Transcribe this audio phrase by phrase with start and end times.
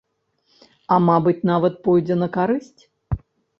[0.69, 2.81] А, мабыць, нават пойдзе на карысць.